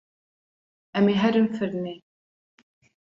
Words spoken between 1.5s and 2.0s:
firnê.